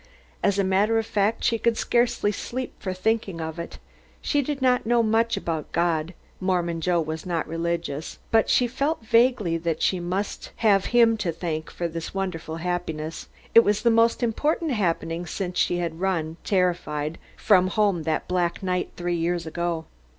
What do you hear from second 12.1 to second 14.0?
wonderful happiness. It was the